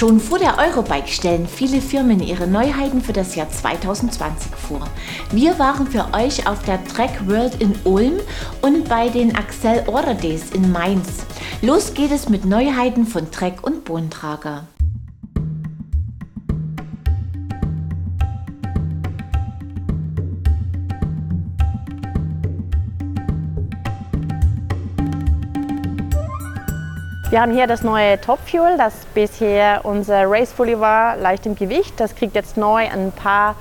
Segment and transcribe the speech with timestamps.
[0.00, 4.88] Schon vor der Eurobike stellen viele Firmen ihre Neuheiten für das Jahr 2020 vor.
[5.30, 8.14] Wir waren für euch auf der Trek World in Ulm
[8.62, 11.26] und bei den Axel Order Days in Mainz.
[11.60, 14.68] Los geht es mit Neuheiten von Trek und Bohnentrager.
[27.30, 31.54] Wir haben hier das neue Top Fuel, das bisher unser Race Fully war, leicht im
[31.54, 31.94] Gewicht.
[31.98, 33.54] Das kriegt jetzt neu ein paar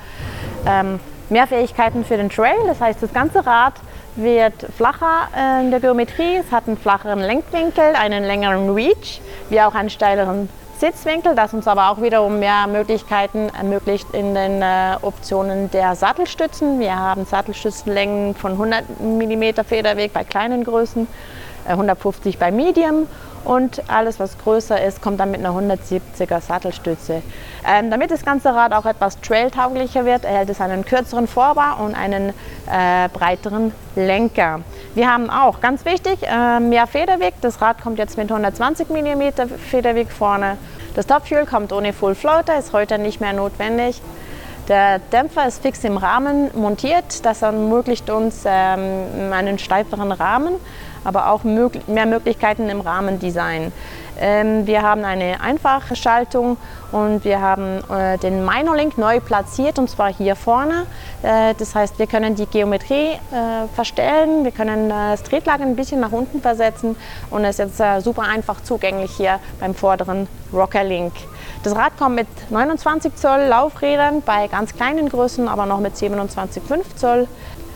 [0.66, 2.58] ähm, mehr Fähigkeiten für den Trail.
[2.66, 3.76] Das heißt, das ganze Rad
[4.16, 5.28] wird flacher
[5.62, 10.50] in der Geometrie, es hat einen flacheren Lenkwinkel, einen längeren Reach, wie auch einen steileren
[10.80, 16.80] Sitzwinkel, das uns aber auch wiederum mehr Möglichkeiten ermöglicht in den äh, Optionen der Sattelstützen.
[16.80, 21.08] Wir haben Sattelstützenlängen von 100 mm Federweg bei kleinen Größen,
[21.68, 23.08] 150 bei Medium
[23.46, 27.22] und alles, was größer ist, kommt dann mit einer 170er Sattelstütze.
[27.68, 31.96] Ähm, damit das ganze Rad auch etwas trailtauglicher wird, erhält es einen kürzeren Vorbau und
[31.96, 34.62] einen äh, breiteren Lenker.
[34.94, 37.36] Wir haben auch, ganz wichtig, äh, mehr Federweg.
[37.42, 40.58] Das Rad kommt jetzt mit 120 mm Federweg vorne.
[40.96, 44.02] Das Topfuel kommt ohne Full Floater, ist heute nicht mehr notwendig.
[44.68, 47.26] Der Dämpfer ist fix im Rahmen montiert.
[47.26, 50.54] Das ermöglicht uns ähm, einen steiferen Rahmen
[51.04, 53.72] aber auch mehr Möglichkeiten im Rahmendesign.
[54.20, 56.58] Ähm, wir haben eine einfache Schaltung
[56.92, 60.86] und wir haben äh, den Minor Link neu platziert und zwar hier vorne.
[61.24, 66.02] Äh, das heißt, wir können die Geometrie äh, verstellen, wir können das Tretlager ein bisschen
[66.02, 66.98] nach unten versetzen
[67.30, 71.14] und es ist jetzt super einfach zugänglich hier beim vorderen Rocker Link.
[71.64, 76.96] Das Rad kommt mit 29 Zoll Laufrädern bei ganz kleinen Größen, aber noch mit 27,5
[76.96, 77.28] Zoll.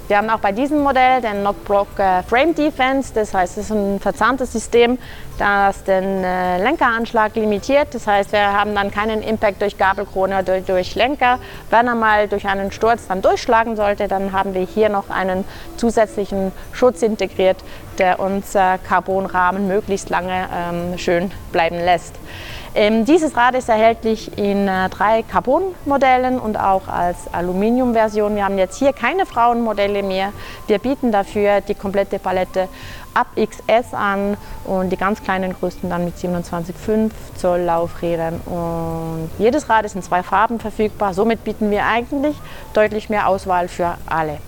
[0.09, 3.71] Wir haben auch bei diesem Modell den Knockblock äh, Frame Defense, das heißt, es ist
[3.71, 4.97] ein verzahntes System,
[5.39, 7.87] das den äh, Lenkeranschlag limitiert.
[7.93, 11.39] Das heißt, wir haben dann keinen Impact durch Gabelkrone oder durch Lenker.
[11.69, 15.45] Wenn er mal durch einen Sturz dann durchschlagen sollte, dann haben wir hier noch einen
[15.78, 17.63] zusätzlichen Schutz integriert,
[17.97, 22.16] der uns äh, Carbonrahmen möglichst lange ähm, schön bleiben lässt.
[22.75, 28.35] Ähm, dieses Rad ist erhältlich in äh, drei Carbon-Modellen und auch als Aluminium-Version.
[28.35, 30.34] Wir haben jetzt hier keine Frauenmodelle mehr.
[30.66, 32.67] Wir bieten dafür die komplette Palette
[33.13, 38.41] ab XS an und die ganz kleinen Größen dann mit 27,5 Zoll Laufrädern.
[38.45, 41.13] Und jedes Rad ist in zwei Farben verfügbar.
[41.13, 42.35] Somit bieten wir eigentlich
[42.73, 44.40] deutlich mehr Auswahl für alle.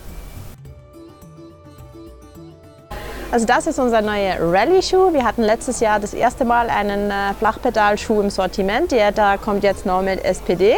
[3.35, 5.11] Also das ist unser neuer Rallye-Schuh.
[5.11, 8.93] Wir hatten letztes Jahr das erste Mal einen äh, Flachpedalschuh im Sortiment.
[8.93, 10.77] Der da kommt jetzt neu mit SPD.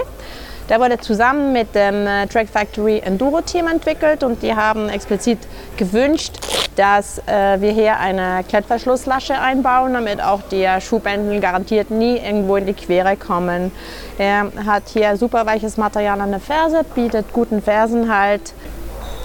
[0.67, 5.37] Der wurde zusammen mit dem äh, Track Factory Enduro Team entwickelt und die haben explizit
[5.77, 6.33] gewünscht,
[6.75, 12.65] dass äh, wir hier eine Klettverschlusslasche einbauen, damit auch der Schuhbändel garantiert nie irgendwo in
[12.65, 13.71] die Quere kommen.
[14.17, 18.53] Er hat hier super weiches Material an der Ferse, bietet guten Fersenhalt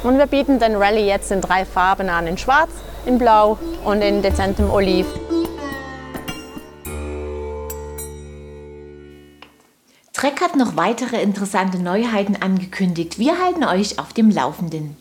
[0.02, 2.68] und wir bieten den Rallye jetzt in drei Farben an, in schwarz,
[3.06, 5.06] in Blau und in dezentem Oliv.
[10.12, 13.18] Trek hat noch weitere interessante Neuheiten angekündigt.
[13.18, 14.96] Wir halten euch auf dem Laufenden.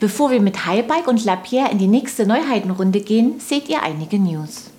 [0.00, 4.70] Bevor wir mit Highbike und Lapierre in die nächste Neuheitenrunde gehen, seht ihr einige News.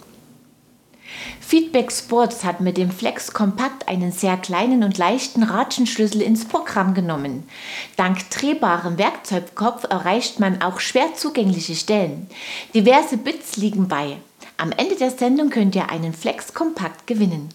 [1.50, 6.94] Feedback Sports hat mit dem Flex Kompakt einen sehr kleinen und leichten Ratschenschlüssel ins Programm
[6.94, 7.50] genommen.
[7.96, 12.30] Dank drehbarem Werkzeugkopf erreicht man auch schwer zugängliche Stellen.
[12.76, 14.18] Diverse Bits liegen bei.
[14.58, 17.50] Am Ende der Sendung könnt ihr einen Flex Kompakt gewinnen.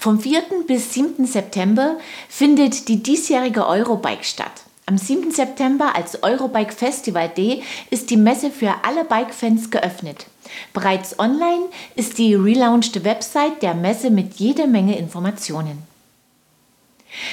[0.00, 0.42] Vom 4.
[0.66, 1.24] bis 7.
[1.24, 1.96] September
[2.28, 4.64] findet die diesjährige Eurobike statt.
[4.84, 5.30] Am 7.
[5.30, 10.26] September als Eurobike Festival Day ist die Messe für alle Bike-Fans geöffnet.
[10.72, 15.84] Bereits online ist die relaunched Website der Messe mit jeder Menge Informationen.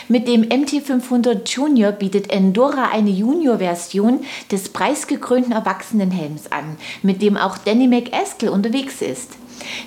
[0.07, 4.19] Mit dem MT500 Junior bietet Endora eine Junior-Version
[4.51, 9.31] des preisgekrönten Erwachsenenhelms an, mit dem auch Danny McEskill unterwegs ist.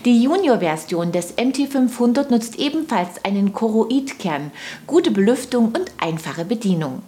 [0.04, 4.50] Die Junior-Version des MT500 nutzt ebenfalls einen Choroid-Kern,
[4.88, 7.02] gute Belüftung und einfache Bedienung.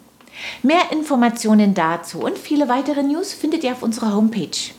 [0.63, 4.73] Mehr Informationen dazu und viele weitere News findet ihr auf unserer Homepage.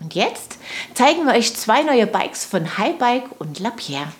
[0.00, 0.58] Und jetzt
[0.94, 4.12] zeigen wir euch zwei neue Bikes von Highbike und Lapierre.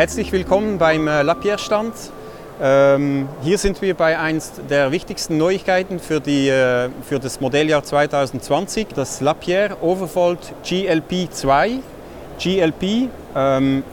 [0.00, 1.92] Herzlich willkommen beim äh, Lapierre-Stand.
[2.58, 7.84] Ähm, hier sind wir bei eins der wichtigsten Neuigkeiten für, die, äh, für das Modelljahr
[7.84, 11.80] 2020, das Lapierre Overfold GLP 2.
[12.42, 13.84] GLP, ähm,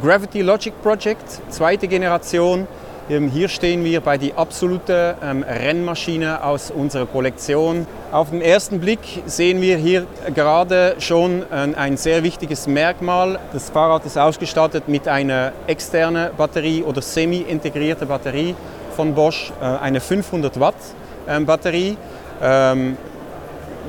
[0.00, 2.68] Gravity Logic Project, zweite Generation,
[3.08, 7.86] hier stehen wir bei die absolute ähm, Rennmaschine aus unserer Kollektion.
[8.12, 13.38] Auf den ersten Blick sehen wir hier gerade schon ein, ein sehr wichtiges Merkmal.
[13.54, 18.54] Das Fahrrad ist ausgestattet mit einer externen Batterie oder semi-integrierte Batterie
[18.94, 20.74] von Bosch, äh, eine 500 Watt
[21.26, 21.96] ähm, Batterie.
[22.42, 22.98] Ähm,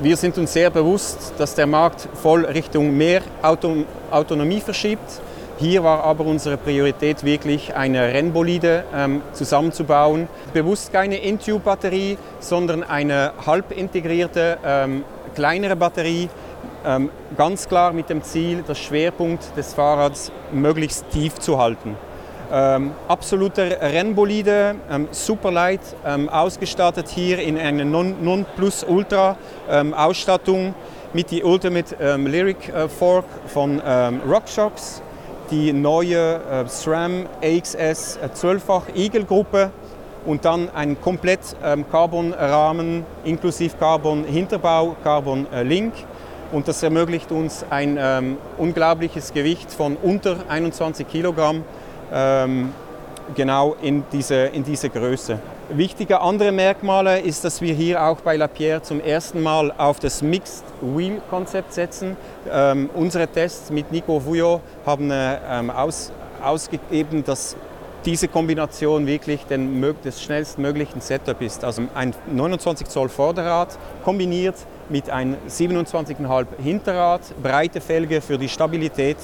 [0.00, 5.20] wir sind uns sehr bewusst, dass der Markt voll Richtung mehr Auto Autonomie verschiebt.
[5.60, 10.26] Hier war aber unsere Priorität wirklich eine Rennbolide ähm, zusammenzubauen.
[10.54, 15.04] Bewusst keine In-Tube-Batterie, sondern eine halb integrierte ähm,
[15.34, 16.30] kleinere Batterie.
[16.86, 21.94] Ähm, ganz klar mit dem Ziel, das Schwerpunkt des Fahrrads möglichst tief zu halten.
[22.50, 29.36] Ähm, absoluter Rennbolide, ähm, super light, ähm, ausgestattet hier in einer Non, Plus Ultra
[29.68, 29.94] ähm,
[31.12, 35.02] mit die Ultimate ähm, Lyric äh, Fork von ähm, RockShox
[35.50, 39.70] die neue äh, SRAM AXS 12-fach Eagle-Gruppe
[40.24, 45.94] und dann ein komplett ähm, Carbon-Rahmen inklusive Carbon-Hinterbau, Carbon-Link.
[46.52, 51.64] Und das ermöglicht uns ein ähm, unglaubliches Gewicht von unter 21 Kilogramm
[52.12, 52.72] ähm,
[53.34, 55.38] genau in diese, in diese Größe.
[55.72, 60.20] Wichtige andere Merkmale ist, dass wir hier auch bei Lapierre zum ersten Mal auf das
[60.20, 62.16] Mixed Wheel Konzept setzen.
[62.50, 66.10] Ähm, unsere Tests mit Nico Vujo haben äh, ähm, aus,
[66.42, 67.54] ausgegeben, dass
[68.04, 71.62] diese Kombination wirklich den, das schnellstmöglichen Setup ist.
[71.62, 74.56] Also ein 29 Zoll Vorderrad kombiniert
[74.88, 79.18] mit einem 27,5 Hinterrad, breite Felge für die Stabilität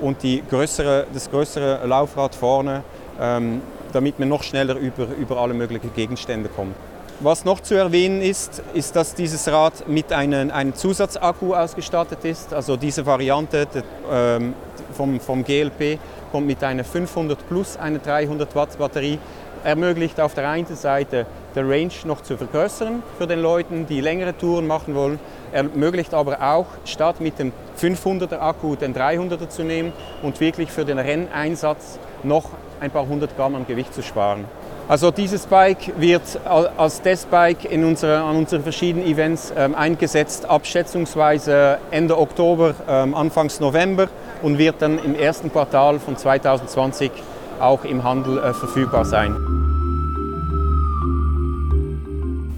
[0.00, 2.84] und die größere, das größere Laufrad vorne.
[3.20, 3.60] Ähm,
[3.92, 6.74] damit man noch schneller über, über alle möglichen Gegenstände kommt.
[7.22, 12.54] Was noch zu erwähnen ist, ist, dass dieses Rad mit einem, einem Zusatzakku ausgestattet ist.
[12.54, 13.66] Also diese Variante
[14.10, 14.54] ähm,
[14.96, 15.98] vom, vom GLP
[16.32, 19.18] kommt mit einer 500 plus einer 300 Watt Batterie.
[19.64, 24.36] Ermöglicht auf der einen Seite der Range noch zu vergrößern für den Leuten, die längere
[24.36, 25.18] Touren machen wollen.
[25.52, 29.92] Ermöglicht aber auch, statt mit dem 500er Akku den 300er zu nehmen
[30.22, 34.44] und wirklich für den Renneinsatz noch ein paar hundert Gramm an Gewicht zu sparen.
[34.88, 41.78] Also dieses Bike wird als Testbike in unsere, an unseren verschiedenen Events ähm, eingesetzt, abschätzungsweise
[41.92, 44.08] Ende Oktober, ähm, Anfangs November
[44.42, 47.12] und wird dann im ersten Quartal von 2020
[47.60, 49.34] auch im Handel äh, verfügbar sein.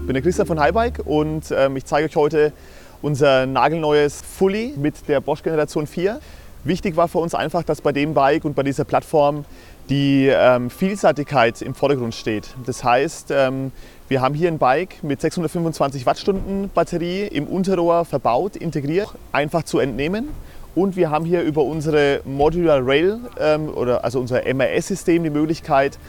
[0.01, 2.53] Ich bin der Christian von Highbike und ähm, ich zeige euch heute
[3.01, 6.19] unser nagelneues Fully mit der Bosch Generation 4.
[6.63, 9.43] Wichtig war für uns einfach, dass bei dem Bike und bei dieser Plattform
[9.89, 12.55] die ähm, Vielseitigkeit im Vordergrund steht.
[12.65, 13.73] Das heißt, ähm,
[14.07, 19.79] wir haben hier ein Bike mit 625 Wattstunden Batterie im Unterrohr verbaut, integriert, einfach zu
[19.79, 20.29] entnehmen.
[20.75, 25.99] Und wir haben hier über unsere Modular Rail, ähm, oder also unser MRS-System, die Möglichkeit,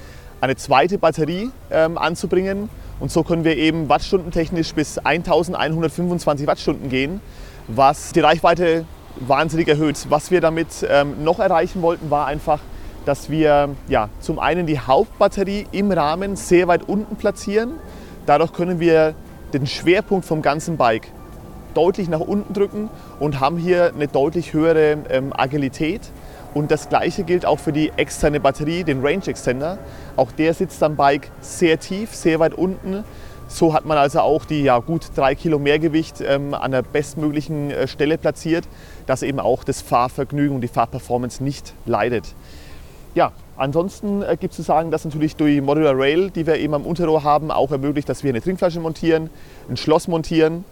[0.40, 2.68] eine zweite Batterie ähm, anzubringen.
[3.00, 7.20] Und so können wir eben wattstundentechnisch bis 1125 Wattstunden gehen,
[7.68, 8.84] was die Reichweite
[9.16, 10.06] wahnsinnig erhöht.
[10.08, 12.60] Was wir damit ähm, noch erreichen wollten, war einfach
[13.04, 17.74] dass wir ja, zum einen die Hauptbatterie im Rahmen sehr weit unten platzieren.
[18.26, 19.14] Dadurch können wir
[19.52, 21.08] den Schwerpunkt vom ganzen Bike
[21.74, 22.90] deutlich nach unten drücken
[23.20, 26.00] und haben hier eine deutlich höhere ähm, Agilität.
[26.54, 29.78] Und das gleiche gilt auch für die externe Batterie, den Range Extender.
[30.16, 33.02] Auch der sitzt am Bike sehr tief, sehr weit unten.
[33.48, 37.70] So hat man also auch die ja, gut drei Kilo Mehrgewicht ähm, an der bestmöglichen
[37.70, 38.64] äh, Stelle platziert,
[39.06, 42.34] dass eben auch das Fahrvergnügen und die Fahrperformance nicht leidet.
[43.14, 46.74] Ja, ansonsten äh, gibt es zu sagen, dass natürlich durch Modular Rail, die wir eben
[46.74, 49.28] am Unterrohr haben, auch ermöglicht, dass wir eine Trinkflasche montieren,
[49.68, 50.64] ein Schloss montieren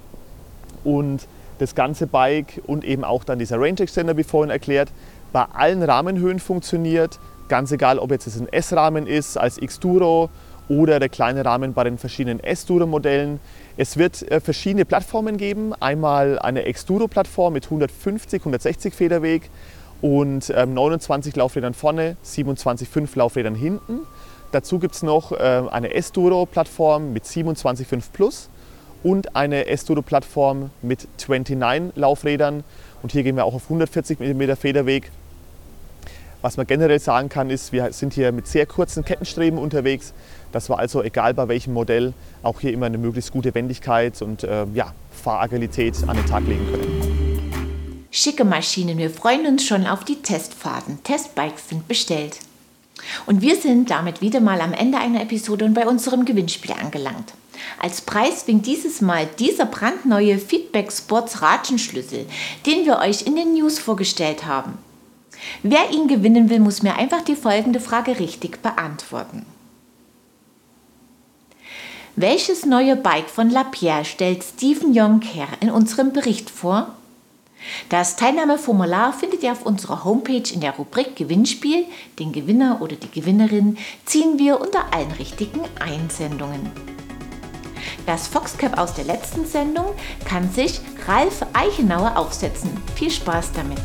[0.85, 1.27] und
[1.59, 4.91] das ganze Bike und eben auch dann dieser Range Extender, wie vorhin erklärt,
[5.33, 7.19] bei allen Rahmenhöhen funktioniert.
[7.49, 10.31] Ganz egal, ob jetzt es ein S-Rahmen ist als X-Duro
[10.69, 13.41] oder der kleine Rahmen bei den verschiedenen S-Duro-Modellen.
[13.77, 15.75] Es wird äh, verschiedene Plattformen geben.
[15.81, 19.51] Einmal eine X-Duro-Plattform mit 150, 160 Federweg
[20.01, 24.01] und ähm, 29 Laufrädern vorne, 27,5 Laufrädern hinten.
[24.51, 28.51] Dazu gibt es noch äh, eine S-Duro-Plattform mit 27,5 Plus
[29.03, 32.65] und eine S-Duro-Plattform mit 29 Laufrädern.
[33.03, 35.11] Und hier gehen wir auch auf 140 mm Federweg.
[36.43, 40.13] Was man generell sagen kann, ist, wir sind hier mit sehr kurzen Kettenstreben unterwegs,
[40.51, 44.43] dass wir also, egal bei welchem Modell, auch hier immer eine möglichst gute Wendigkeit und
[44.43, 44.93] äh, ja,
[45.23, 48.09] Fahragilität an den Tag legen können.
[48.11, 51.03] Schicke Maschinen, wir freuen uns schon auf die Testfahrten.
[51.05, 52.41] Testbikes sind bestellt.
[53.27, 57.35] Und wir sind damit wieder mal am Ende einer Episode und bei unserem Gewinnspiel angelangt.
[57.79, 62.27] Als Preis winkt dieses Mal dieser brandneue Feedback Sports Ratschenschlüssel,
[62.67, 64.79] den wir euch in den News vorgestellt haben.
[65.63, 69.45] Wer ihn gewinnen will, muss mir einfach die folgende Frage richtig beantworten.
[72.15, 76.95] Welches neue Bike von Lapierre stellt Stephen Jonker in unserem Bericht vor?
[77.89, 81.87] Das Teilnahmeformular findet ihr auf unserer Homepage in der Rubrik Gewinnspiel.
[82.19, 86.92] Den Gewinner oder die Gewinnerin ziehen wir unter allen richtigen Einsendungen.
[88.07, 89.87] Das Foxcap aus der letzten Sendung
[90.25, 92.71] kann sich Ralf Eichenauer aufsetzen.
[92.95, 93.81] Viel Spaß damit!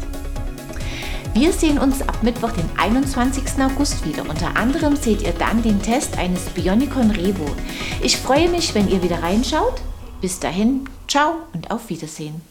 [1.33, 3.43] Wir sehen uns ab Mittwoch, den 21.
[3.61, 4.23] August wieder.
[4.27, 7.45] Unter anderem seht ihr dann den Test eines Bionicon Revo.
[8.01, 9.81] Ich freue mich, wenn ihr wieder reinschaut.
[10.19, 12.41] Bis dahin, ciao und auf Wiedersehen.